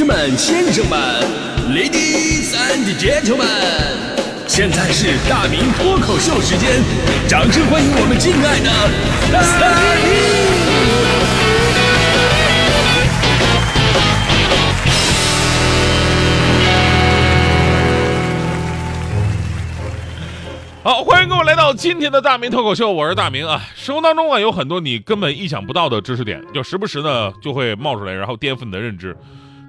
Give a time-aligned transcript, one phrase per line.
[0.00, 0.98] 士们、先生们、
[1.74, 3.44] Ladies and Gentlemen，
[4.46, 6.82] 现在是大明脱口秀时间，
[7.28, 8.70] 掌声欢迎我们敬爱的
[9.60, 9.68] 大
[10.00, 10.10] 明！
[20.82, 23.60] 好，欢迎各位来到今天的大明脱口秀，我是大明啊。
[23.76, 29.14] 生活当中啊，有很多你根本意想不到的知识点，就时不时呢就会冒出来，然后颠覆你的认知。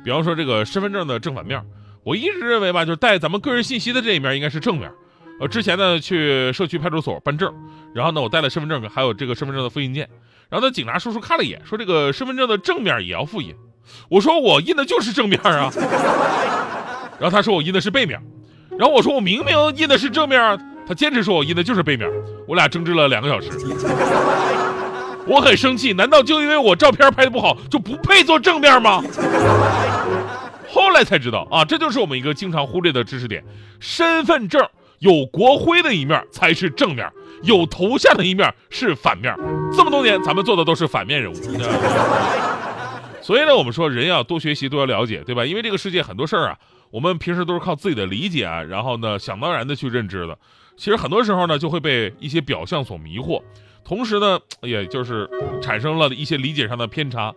[0.03, 1.63] 比方说这个身份证的正反面，
[2.03, 4.91] 我一直认为吧，就是带咱们个人信息的这一面应该是正面。
[5.39, 7.53] 呃，之前呢去社区派出所办证，
[7.93, 10.07] 然后呢我带了身份证还有这个身份证的复印件，
[10.49, 13.55] 然后呢警察叔叔看了一眼，说这个身份证的正面也要复印。
[14.09, 15.71] 我说我印的就是正面啊，
[17.19, 18.21] 然后他说我印的是背面，
[18.77, 20.67] 然后我说我明明印的是正面。
[20.87, 22.09] 他坚持说我印的就是背面，
[22.47, 23.49] 我俩争执了两个小时，
[25.27, 29.03] 我很生气，难道就因为我照片拍的不好就不配做正面吗？
[30.69, 33.43] 后来才知道啊，这就是我们一个经常忽略的知识点：
[33.79, 34.65] 身份证
[34.99, 37.11] 有国徽的一面才是正面，
[37.43, 39.35] 有头像的一面是反面。
[39.75, 41.35] 这么多年，咱们做的都是反面人物。
[43.21, 45.45] 所以呢，我们说人要多学习，多要了解，对吧？
[45.45, 46.57] 因为这个世界很多事儿啊，
[46.89, 50.37] 我们平时都是靠自己的理解啊，然后呢，想当然的去认知的。
[50.77, 53.41] 其实很多时候呢，就会被一些表象所迷惑，
[53.83, 55.29] 同时呢， 也就是
[55.61, 57.33] 产生了一些理解上的偏差。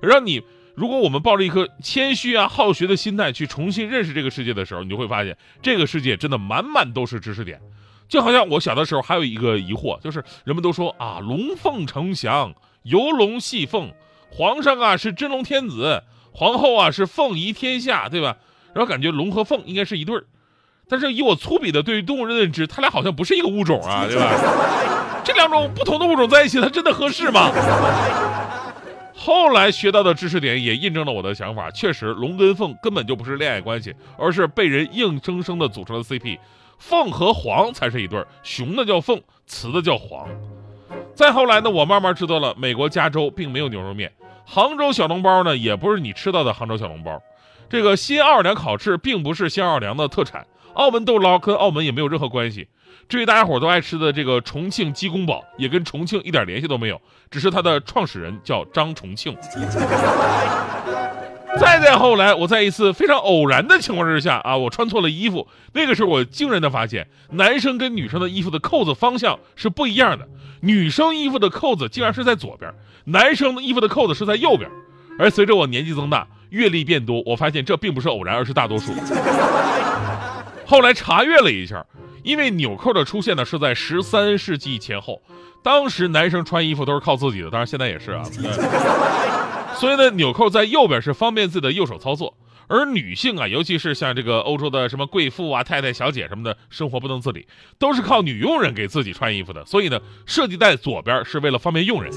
[0.00, 0.42] 让你，
[0.74, 7.60] 如果我们抱着一颗谦虚啊、好学的心态去重新认识这个世界的时候，你就会发现，这个世界真的满满都是知识点。
[8.08, 13.92] 就好像我小的时候还有一个疑惑，就是人们都说啊，龙凤呈祥，游龙戏凤，
[14.30, 18.36] 皇上啊是真龙天子，皇后啊是凤仪天下，对吧？
[18.74, 20.24] 然后感觉龙和凤应该是一对儿。
[20.88, 24.95] 但是以我粗鄙的对于动物的认知，它俩好像不是一个物种啊，对吧？
[25.26, 27.50] 这两种不同的物种在一起，它真的合适吗？
[29.12, 36.38] 后来学到的知识点也印证了我的想法，确实龙跟凤根本就不是恋爱关系，而是被人硬生生的组成了 CP。
[36.78, 40.28] 凤和凰才是一对儿，雄的叫凤，雌的叫凰。
[41.12, 44.12] 再后来呢，我慢慢知道了，美国加州并没有牛肉面，
[44.44, 47.20] 杭州小笼包呢也不是你吃到的杭州小笼包，
[47.68, 50.46] 这个新奥尔良烤翅并不是新奥尔良的特产。
[50.74, 52.68] 澳门豆捞跟澳门也没有任何关系。
[53.08, 59.36] 至于大家伙都爱吃的这个重庆鸡公煲，也跟重庆一点联系都没有，只是它的创始人叫张重庆。
[61.58, 65.48] 再再后来，我在一次非常偶然的情况之下啊，我穿错了衣服。
[65.72, 70.28] 那个时候，我惊人的发现，男生跟女生的衣服的扣子方向是不一样的。
[70.60, 72.70] 女生衣服的扣子竟然是在左边，
[73.04, 74.70] 男生的衣服的扣子是在右边。
[75.18, 78.92] 而随着我年纪增大，阅历变多，我发现这并不是偶然，而是大多数。
[80.66, 81.82] 后来查阅了一下，
[82.26, 85.22] 因为纽扣的出现呢是在十三世纪前后，
[85.62, 88.24] 当时男生穿衣服都是靠自己的，当然现在也是啊。
[89.76, 92.36] 所以呢，纽扣在右边是方便自己的右手操作，
[92.66, 97.46] 而女性啊，尤其是像这个欧洲的什么贵妇啊、太太、小姐什么的，生活不能自理，
[97.78, 99.64] 都是靠女佣人给自己穿衣服的。
[99.64, 102.12] 所以呢，设计在左边是为了方便佣人。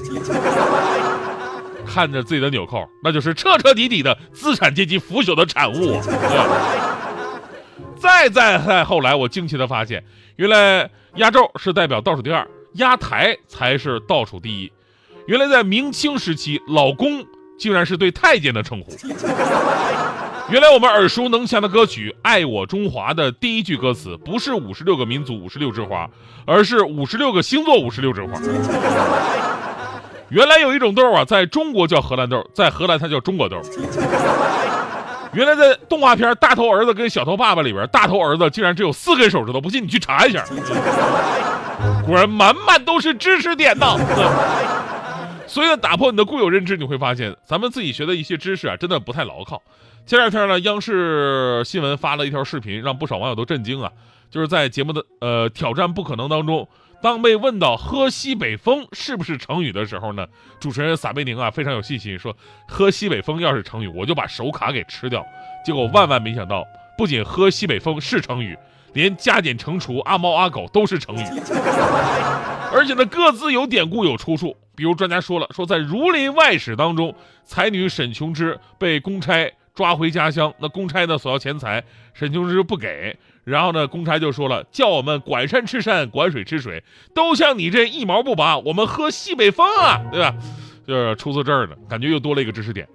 [1.86, 6.00] 看着自己的纽扣，那就是彻彻底底的资产阶级腐朽的产物。
[8.00, 10.02] 再再再后来，我惊奇的发现，
[10.36, 14.72] 原来压轴是代表倒数第二，压台才是倒数第一。
[15.26, 17.22] 原来在明清时期，老公
[17.58, 18.90] 竟然是对太监的称呼。
[20.50, 26.10] 原来我们耳熟能详的歌曲《爱我中华》的第一句歌词，不是五十六个民族五十六枝花，
[26.44, 28.32] 而是五十六个星座五十六枝花。
[30.30, 33.60] 原来有一种豆啊，在中国叫荷兰豆，在荷兰它叫中国豆。
[35.32, 40.44] 原来在动画片《大头儿子跟小头爸爸》里边，大头儿子竟然只有四根手指头，不信你去查一下。
[42.04, 43.96] 果然满满都是知识点呐！
[45.46, 49.62] 所以呢，打破你的固有认知，你会发现咱们自己学的一些知识啊，真的不太牢靠。
[50.04, 53.90] 前两天呢，央视新闻发了一条视频，让不少网友都震惊啊！
[54.30, 56.66] 就是在节目的呃挑战不可能当中。
[57.02, 60.26] 当被问到“喝西北风”是不是成语的时候呢，
[60.60, 62.36] 主持人撒贝宁啊非常有信心说
[62.68, 65.24] ：“喝西北风要是成语，我就把手卡给吃掉。”
[65.64, 66.64] 结果万万没想到，
[66.98, 68.56] 不仅“喝西北风”是成语，
[68.92, 71.24] 连加减乘除、阿猫阿狗都是成语，
[72.72, 74.56] 而且呢各自有典故有出处。
[74.76, 77.14] 比如专家说了，说在《儒林外史》当中，
[77.44, 79.52] 才女沈琼枝被公差。
[79.72, 81.82] 抓回家乡，那公差呢索要钱财，
[82.12, 86.82] 沈琼枝不给，然后呢，公差就说了，叫我们管山吃山，管水吃水，
[87.14, 90.34] 都像你这一毛不拔，我们喝西北风啊，对吧？
[90.86, 92.88] 就是出自这儿呢，感觉又多了一个知识点。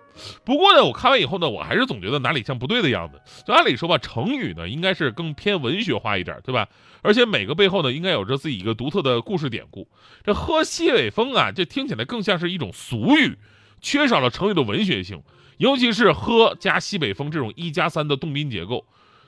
[0.44, 3.21] 不过呢，我看完以后呢，我还是总觉得哪里像不对的样子。
[3.45, 6.68] 就按理说吧，成语呢应该是更偏文学化一点，对吧？
[7.01, 9.88] 而且每个背后呢，应该有着自己一个独特的故事典故。
[10.24, 13.38] 这喝西北风啊，这听起来更像是一种俗语，
[13.81, 15.21] 缺少了成语的文学性。
[15.57, 18.86] 尤其是喝加西北风这种一加三的动宾结构，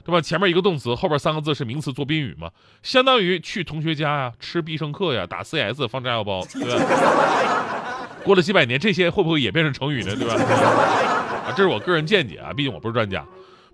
[0.07, 0.21] 对吧？
[0.21, 2.49] 前面一个动词，后边三个字是名词做宾语嘛，
[2.81, 8.07] 相当于去同学家呀，吃必胜客呀，打 CS 放炸药包，对吧？
[8.23, 10.15] 过了几百年，这些会不会也变成成语呢？
[10.15, 10.33] 对吧？
[11.45, 13.25] 啊，这是我个人见解啊，毕竟我不是专家。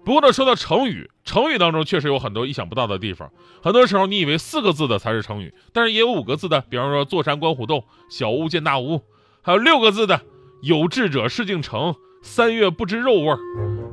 [0.04, 3.30] 不过呢，说到成语，成语当中确实有很多意想不到的地方。
[3.62, 9.02] 很多时候你以为四个字的才是成语，但是也有五个字的，比方说坐山观虎斗、小巫见大巫，
[9.44, 10.22] 还有六个字的
[10.64, 13.38] 有志者事竟成、三月不知肉味儿，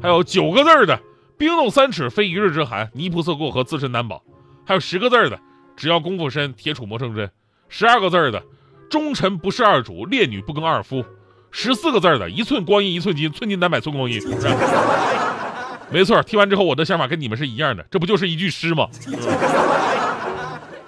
[0.02, 0.98] 还有九个字的
[1.40, 4.22] 冰冻三尺非一日之寒、泥菩萨过河自身难保，
[4.66, 5.40] 还有十个字的
[5.74, 7.30] 只要功夫深铁杵磨成针，
[7.70, 8.42] 十二个字的
[8.90, 11.02] 忠臣不事二主，烈女不更二夫，
[11.50, 14.20] 十四个字的一寸光阴一寸金，寸金难买寸光阴。
[15.90, 18.86] 没错，听完之后我的想法跟你们是一样的，这不就是一句诗吗？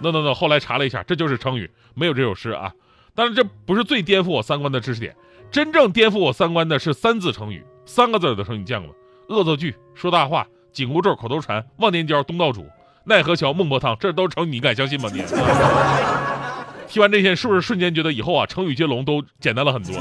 [0.01, 2.71] 那那那，后来查了一下，这就是成语，没有这首诗啊。
[3.15, 5.17] 当然，这不是最颠覆我三观的知识点，
[5.51, 8.95] 真正颠覆我三观的是三字成语，三个字的成语见过吗？
[9.29, 12.67] 恶作剧、说大话、紧箍咒、口头禅、忘年交、东道主、
[13.05, 15.09] 奈何桥、孟婆汤，这都成，你敢相信吗？
[15.13, 15.23] 你
[16.89, 19.95] 听完这些，是不是瞬间觉得以后啊，成语接龙都简单了很多？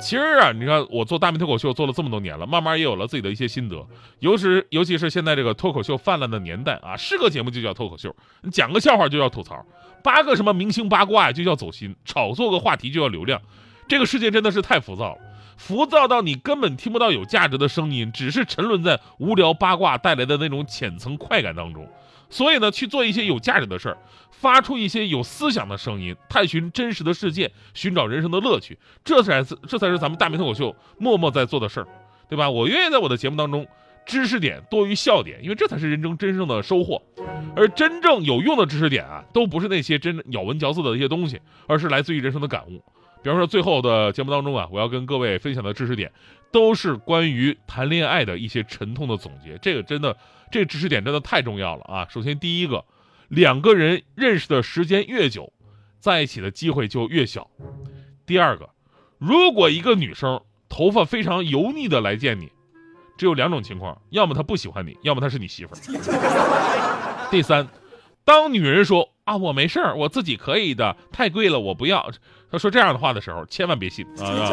[0.00, 3.86] 其实啊，你看我做大明脱口秀做了这么多年了，慢慢也有了自己的一些心得。
[4.18, 9.64] 尤其尤其是现在这个脱口秀泛滥的年代啊，是个节目就叫脱口秀，你讲个笑话就叫吐槽，
[10.02, 13.40] 八个什么明星八卦就叫走心，炒作个话题就要流量。
[13.86, 15.18] 这个世界真的是太浮躁了，
[15.62, 21.88] 浮躁到你根本听不到有价值的声音，只是沉沦在无聊八卦带来的那种浅层快感当中。
[22.28, 23.96] 所以呢，去做一些有价值的事儿，
[24.32, 31.86] 发出一些有思想的声音，探寻真实的世界，寻找人生的乐趣，这才是这才是咱们大明脱口秀默默在做的事儿，
[32.28, 32.50] 对吧？
[32.50, 33.64] 我愿意在我的节目当中，
[34.04, 37.00] 知识点多于笑点，因为这才是人生真正的收获。
[37.54, 42.82] 而真正有用的知识点啊，都不是那些真咬文嚼字的一些东西，而是来自于人生的感悟。
[43.22, 46.12] 比方说，最后的节目当中啊，我要跟各位分享的知识点，
[46.50, 49.58] 都是关于谈恋爱的一些沉痛的总结。
[49.62, 50.16] 这个真的。
[50.50, 52.06] 这个知识点真的太重要了啊！
[52.10, 52.84] 首先，第一个，
[53.28, 55.50] 两个人认识的时间越久，
[55.98, 57.48] 在一起的机会就越小。
[58.26, 58.68] 第二个，
[59.16, 62.52] 如果一个女生头发非常油腻的来见你，
[63.16, 67.28] 只有两种情况：要么她不喜欢你，要么她是你媳妇儿。
[67.32, 67.66] 第三，
[68.22, 72.10] 当女人说啊我没事儿，我自己可以的，太贵了我不要，
[72.50, 74.52] 他说这样的话的时候，千万别信啊！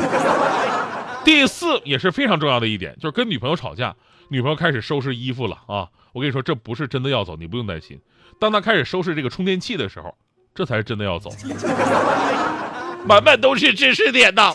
[1.26, 3.96] 第四也是非常重要的一点，就是跟女朋友吵架。
[4.30, 5.88] 女朋友开始收拾衣服了啊！
[6.14, 8.00] 我跟你说，这不是真的要走，你不用担心。
[8.40, 10.16] 当她开始收拾这个充电器的时候，
[10.54, 11.32] 这才是真的要走。
[13.06, 14.54] 满满都是知识点的。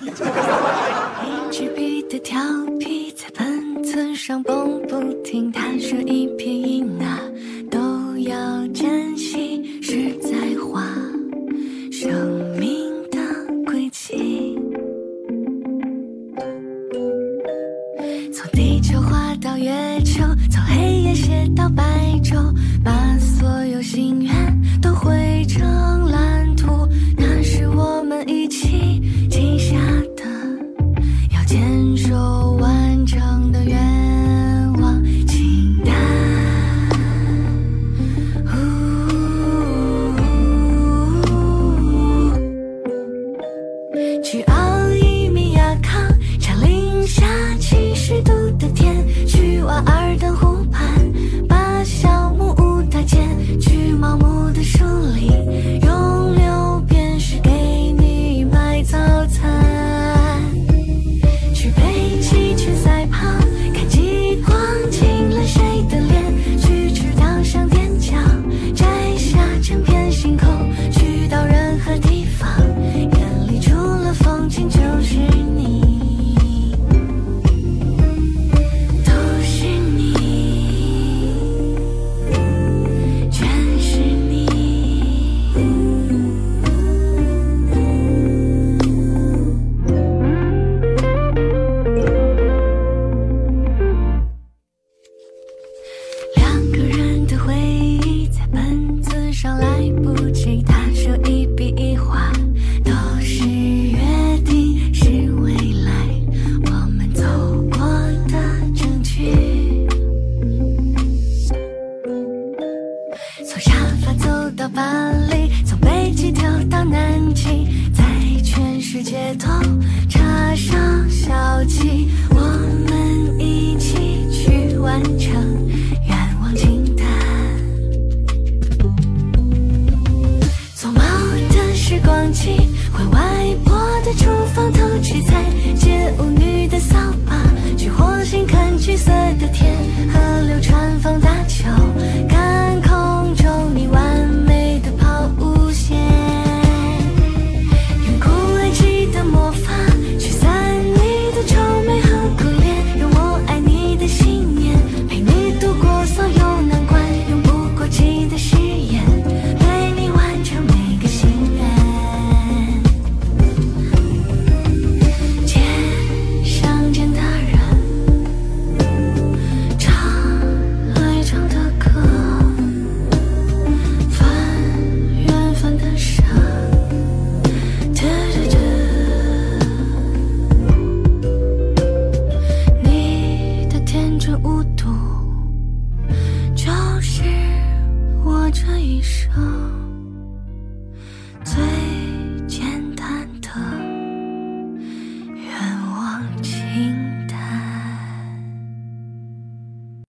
[4.14, 7.13] 上蹦不停，他说一片云啊都要珍惜，
[9.94, 10.82] 是在画
[11.92, 12.10] 生
[12.58, 12.68] 命
[13.12, 13.18] 的
[13.64, 14.58] 轨迹。
[18.32, 19.70] 从地球画到月
[20.04, 21.84] 球，从黑夜写到白
[22.24, 22.52] 昼，
[22.82, 23.63] 把所有。